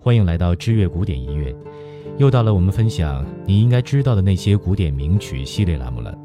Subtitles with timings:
[0.00, 1.52] 欢迎来到知乐古典音乐，
[2.18, 6.16] 又到了我们分享你应该知道的那些古典名曲系列栏目了。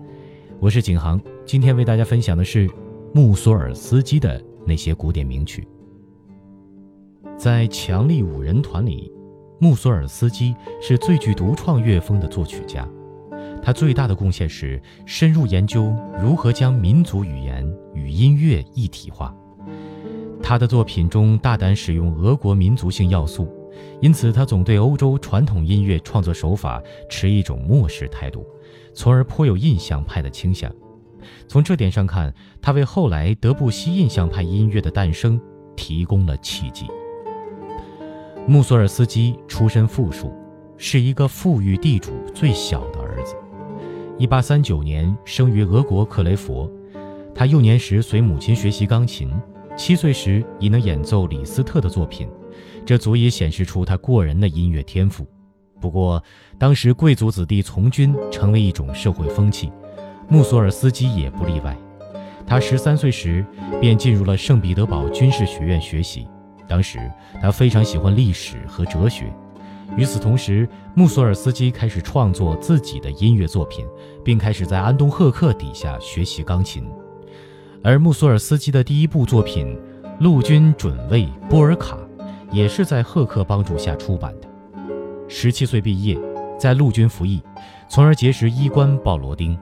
[0.59, 2.70] 我是景航，今天为大家分享的是
[3.15, 5.67] 穆索尔斯基的那些古典名曲。
[7.36, 9.11] 在强力五人团里，
[9.59, 12.87] 穆索尔斯基是最具独创乐风的作曲家。
[13.59, 19.35] 他最大的贡献是深入研究如何将民族语言与音乐一体化。
[20.43, 23.50] 他的作品中大胆使用俄国民族性要素。
[24.01, 28.45] 因此，他总对欧洲传统音乐创作手法持一种漠视态度，
[28.93, 30.71] 从而颇有印象派的倾向。
[31.47, 35.39] 从这点上看，他为后来德布西印象派音乐的诞生
[35.75, 36.86] 提供了契机。
[38.45, 40.33] 穆索尔斯基出身富庶，
[40.78, 43.36] 是一个富裕地主最小的儿子。
[44.19, 46.69] 1839年生于俄国克雷佛，
[47.33, 49.31] 他幼年时随母亲学习钢琴，
[49.78, 52.28] 七岁时已能演奏李斯特的作品。
[52.86, 55.26] 这足以显示出他过人的音乐天赋。
[55.80, 56.23] 不过，
[56.58, 59.72] 当时贵族子弟从军成为一种社会风气，
[60.30, 61.78] 穆索尔斯基也不例外。
[62.45, 63.45] 他十三岁时
[63.82, 66.28] 便进入了圣彼得堡军事学院学习。
[66.68, 67.00] 当时
[67.42, 69.26] 他非常喜欢历史和哲学。
[69.98, 73.86] 与此同时，穆索尔斯基开始创作自己的音乐作品，
[74.23, 76.86] 并开始在安东赫克底下学习钢琴。
[77.84, 79.78] 而穆索尔斯基的第一部作品
[80.20, 81.95] 《陆军准尉波尔卡》。
[82.54, 84.48] 也是在赫克帮助下出版的。
[85.28, 86.18] 十七岁毕业，
[86.60, 87.42] 在陆军服役，
[87.90, 89.58] 从而结识医官鲍罗丁。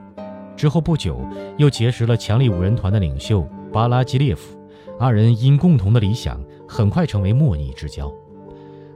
[0.54, 1.26] 之后不久，
[1.56, 4.56] 又结识了强力五人团的领袖巴拉基列夫。
[5.00, 8.12] 二人因共同的理想，很快成为莫逆之交。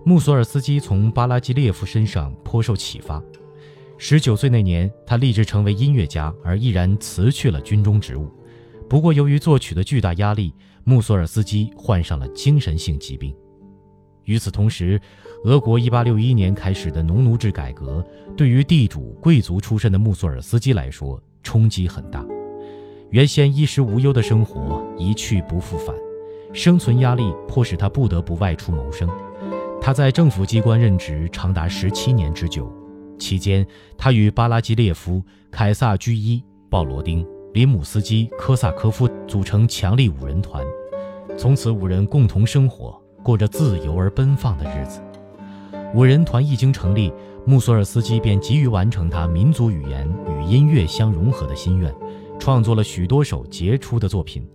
[0.05, 3.21] 穆索尔斯基从巴拉基列夫身上颇受启发。
[3.97, 8.31] 十九岁那年，他立志成为音乐家，而毅然辞去了军中职务。
[8.89, 10.53] 不过，由于作曲的巨大压力，
[10.85, 13.35] 穆索尔斯基患上了精神性疾病。
[14.27, 15.01] 与此同时，
[15.45, 18.05] 俄国1861年开始的农奴制改革，
[18.37, 22.25] 对于地主贵族出身的穆索尔斯基来说冲击很大。
[23.11, 25.95] 原先衣食无忧的生活一去不复返，
[26.53, 29.09] 生存压力迫使他不得不外出谋生。
[29.81, 32.69] 他在政府机关任职长达十七年之久，
[33.19, 33.65] 期间
[33.97, 35.23] 他与巴拉基列夫、
[35.53, 40.67] 凯撒居伊、鲍罗丁、林姆斯基、科萨科夫组成强力五人团，
[41.39, 43.01] 从此五人共同生活。
[43.27, 45.03] 过着自由而奔放的日子。
[45.93, 47.13] 五人团一经成立，
[47.45, 51.93] 穆索尔斯基便急于完成他民族语言与音乐相融合的心愿，
[52.39, 54.49] 创作了许多首杰出的作品。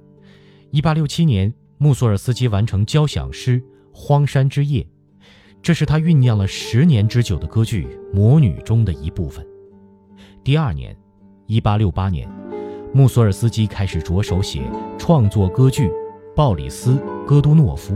[0.72, 3.60] 1867年，穆索尔斯基完成交响诗
[3.92, 4.82] 《荒山之夜》，
[5.62, 9.46] 这是他酝酿了十年之久的歌剧《魔女》中的一部分。
[10.46, 10.96] 第二年
[11.50, 12.30] ，1868年，
[12.94, 14.62] 穆索尔斯基开始着手写
[14.98, 15.90] 创作歌剧
[16.34, 16.92] 《鲍里斯·
[17.26, 17.96] 戈杜诺夫》。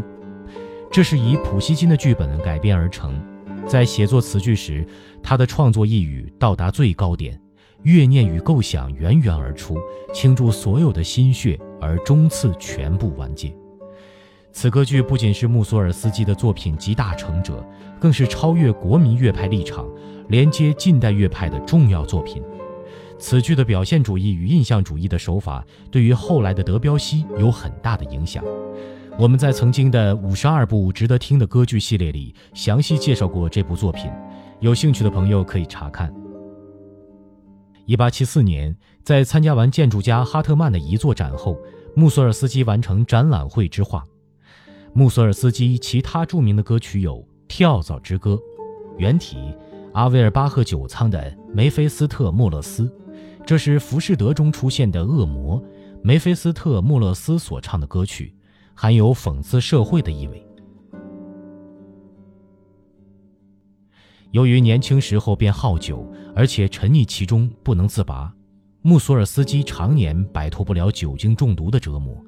[0.96, 3.22] 这是以普希金的剧本改编而成，
[3.68, 4.88] 在写作词句时，
[5.22, 7.38] 他的创作一语到达最高点，
[7.84, 9.78] 乐念与构想源源而出，
[10.14, 13.54] 倾注所有的心血，而终次全部完结。
[14.54, 17.62] 此歌剧不仅是穆索尔斯基的作品集大成者，
[18.00, 19.86] 更是超越国民乐派立场，
[20.30, 22.42] 连接近代乐派的重要作品。
[23.20, 28.42] 此剧的表现主义与印象主义的手法，对于后来的德彪西有很大的影响。
[29.18, 34.12] 我们在曾经的五十二部值得听的歌剧系列里详细介绍过这部作品，
[34.60, 36.14] 有兴趣的朋友可以查看。
[37.86, 41.58] 一八七四年，在参加完建筑家哈特曼的遗作展后，
[41.96, 44.04] 穆索尔斯基完成展览会之画。
[44.92, 47.16] 穆索尔斯基其他著名的歌曲有
[47.48, 48.32] 《跳蚤之歌》，
[48.98, 49.38] 原体
[49.94, 52.94] 阿维尔巴赫酒仓的梅菲斯特莫勒斯，
[53.46, 55.64] 这是《浮士德》中出现的恶魔
[56.04, 58.36] 梅菲斯特莫勒斯所唱的歌曲。
[58.76, 60.46] 含有讽刺社会的意味。
[64.32, 66.06] 由于年轻时候便好酒，
[66.36, 68.34] 而且沉溺其中不能自拔，
[68.82, 72.22] 穆索尔斯基常年摆脱不了酒精中毒的折磨。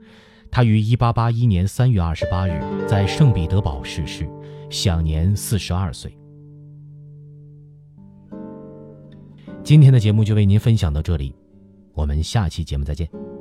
[0.49, 4.25] 他于1881年3月28日在圣彼得堡逝世，
[4.69, 6.17] 享年42岁。
[9.61, 11.35] 今天的节目就为您分享到这里，
[11.93, 13.36] 我们下期节目再见。